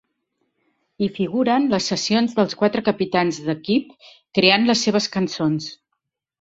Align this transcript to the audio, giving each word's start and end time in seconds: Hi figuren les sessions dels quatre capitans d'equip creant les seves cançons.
Hi 1.03 1.09
figuren 1.17 1.67
les 1.73 1.89
sessions 1.91 2.33
dels 2.41 2.57
quatre 2.63 2.83
capitans 2.89 3.39
d'equip 3.51 3.95
creant 4.41 4.69
les 4.73 4.85
seves 4.89 5.13
cançons. 5.21 5.73